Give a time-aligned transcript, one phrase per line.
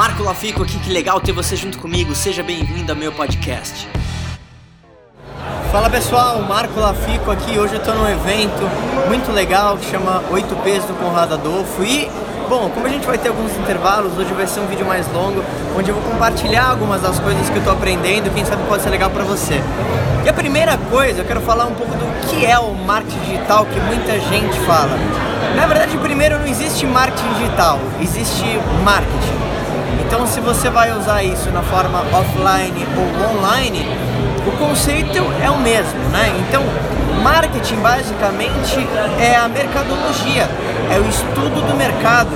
[0.00, 2.14] Marco Lafico aqui, que legal ter você junto comigo.
[2.14, 3.86] Seja bem-vindo ao meu podcast.
[5.70, 7.58] Fala pessoal, Marco Lafico aqui.
[7.58, 8.62] Hoje eu tô num evento
[9.08, 12.10] muito legal que chama 8 Ps do Conrado Adolfo e
[12.48, 15.44] Bom, como a gente vai ter alguns intervalos, hoje vai ser um vídeo mais longo,
[15.78, 18.90] onde eu vou compartilhar algumas das coisas que eu estou aprendendo, quem sabe pode ser
[18.90, 19.62] legal para você.
[20.24, 23.66] E a primeira coisa, eu quero falar um pouco do que é o marketing digital
[23.66, 24.98] que muita gente fala.
[25.54, 28.44] Na verdade, primeiro não existe marketing digital, existe
[28.82, 29.29] marketing.
[30.10, 33.86] Então, se você vai usar isso na forma offline ou online,
[34.44, 36.34] o conceito é o mesmo, né?
[36.40, 36.64] Então,
[37.22, 38.88] marketing basicamente
[39.20, 40.50] é a mercadologia,
[40.92, 42.30] é o estudo do mercado,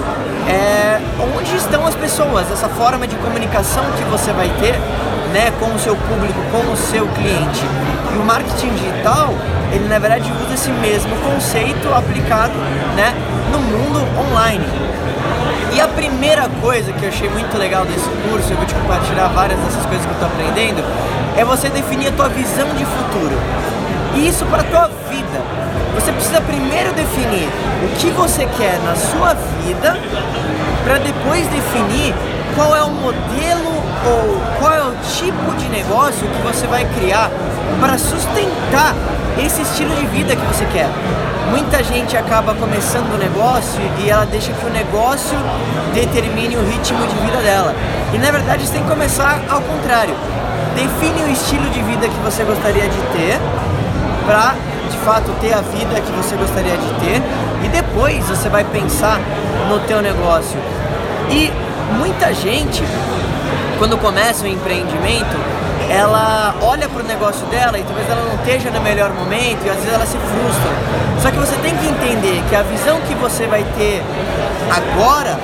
[0.49, 1.01] é
[1.37, 4.75] onde estão as pessoas, essa forma de comunicação que você vai ter
[5.33, 7.65] né, com o seu público, com o seu cliente.
[8.15, 9.35] E o marketing digital,
[9.73, 12.55] ele na verdade usa esse mesmo conceito aplicado
[12.95, 13.13] né,
[13.51, 14.95] no mundo online.
[15.75, 19.29] E a primeira coisa que eu achei muito legal desse curso, eu vou te compartilhar
[19.29, 20.85] várias dessas coisas que eu estou aprendendo,
[21.37, 23.37] é você definir a tua visão de futuro.
[24.15, 25.43] E isso para tua vida.
[25.95, 27.49] Você precisa primeiro definir
[27.83, 29.99] o que você quer na sua vida,
[30.85, 32.15] para depois definir
[32.55, 33.75] qual é o modelo
[34.07, 37.31] ou qual é o tipo de negócio que você vai criar
[37.81, 38.95] para sustentar
[39.45, 40.89] esse estilo de vida que você quer.
[41.51, 45.37] Muita gente acaba começando o um negócio e ela deixa que o negócio
[45.93, 47.75] determine o ritmo de vida dela.
[48.13, 50.15] E na verdade você tem que começar ao contrário.
[50.75, 53.39] Define o estilo de vida que você gostaria de ter
[54.27, 54.55] para
[54.91, 57.23] de fato ter a vida que você gostaria de ter
[57.65, 59.21] e depois você vai pensar
[59.69, 60.59] no teu negócio.
[61.31, 61.53] E
[61.99, 62.83] muita gente
[63.79, 65.37] quando começa o empreendimento,
[65.91, 69.71] ela olha para o negócio dela e talvez ela não esteja no melhor momento e
[69.71, 70.71] às vezes ela se frustra.
[71.21, 74.03] Só que você tem que entender que a visão que você vai ter
[74.71, 75.39] agora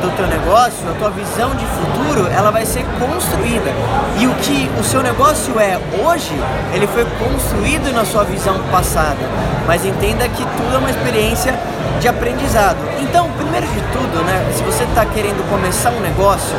[0.00, 3.70] do teu negócio, a tua visão de futuro, ela vai ser construída.
[4.18, 6.32] E o que o seu negócio é hoje,
[6.72, 9.18] ele foi construído na sua visão passada.
[9.66, 11.54] Mas entenda que tudo é uma experiência
[12.00, 12.78] de aprendizado.
[13.00, 16.56] Então, primeiro de tudo, né, se você está querendo começar um negócio,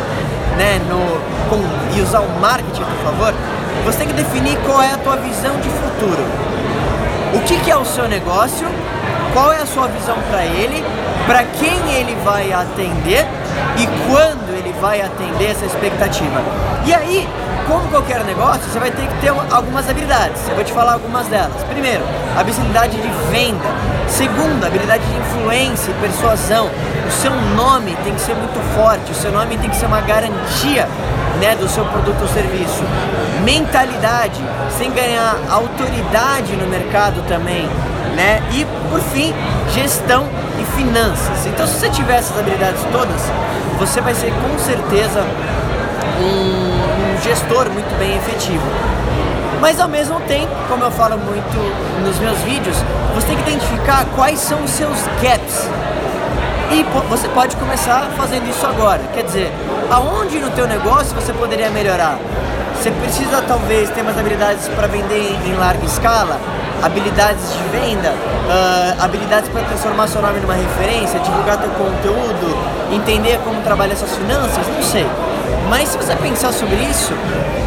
[0.57, 0.99] né, no,
[1.49, 1.61] com,
[1.95, 3.33] e usar o marketing a seu favor,
[3.85, 6.23] você tem que definir qual é a tua visão de futuro.
[7.33, 8.67] O que, que é o seu negócio,
[9.33, 10.83] qual é a sua visão para ele,
[11.25, 13.25] para quem ele vai atender
[13.77, 16.41] e quando ele vai atender essa expectativa.
[16.85, 17.27] E aí,
[17.67, 20.47] como qualquer negócio, você vai ter que ter algumas habilidades.
[20.47, 21.61] Eu vou te falar algumas delas.
[21.69, 22.01] Primeiro,
[22.37, 23.67] habilidade de venda.
[24.07, 26.69] Segundo, habilidade de influência e persuasão.
[27.07, 30.01] O seu nome tem que ser muito forte, o seu nome tem que ser uma
[30.01, 30.87] garantia
[31.41, 32.83] né, do seu produto ou serviço.
[33.43, 34.41] Mentalidade,
[34.77, 37.67] sem ganhar autoridade no mercado também.
[38.15, 38.41] Né?
[38.53, 39.33] E por fim,
[39.73, 40.27] gestão
[40.59, 41.45] e finanças.
[41.45, 43.21] Então, se você tiver essas habilidades todas,
[43.77, 45.23] você vai ser com certeza
[46.19, 48.65] um, um gestor muito bem efetivo.
[49.59, 51.57] Mas ao mesmo tempo, como eu falo muito
[52.03, 52.77] nos meus vídeos,
[53.15, 55.67] você tem que identificar quais são os seus gaps.
[56.71, 59.01] E você pode começar fazendo isso agora.
[59.13, 59.51] Quer dizer,
[59.89, 62.19] aonde no teu negócio você poderia melhorar?
[62.75, 66.39] Você precisa talvez ter mais habilidades para vender em larga escala,
[66.81, 72.57] habilidades de venda, uh, habilidades para transformar seu nome numa referência, divulgar teu conteúdo,
[72.91, 75.05] entender como trabalhar suas finanças, não sei.
[75.69, 77.13] Mas se você pensar sobre isso,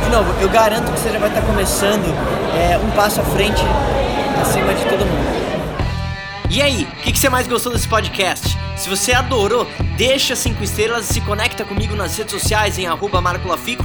[0.05, 2.15] de novo, eu garanto que você já vai estar começando
[2.57, 3.63] é, um passo à frente
[4.41, 5.41] acima de todo mundo.
[6.49, 8.59] E aí, o que, que, você mais gostou desse podcast?
[8.77, 9.67] Se você adorou,
[9.97, 13.85] deixa cinco estrelas e se conecta comigo nas redes sociais em arroba Marco Lafico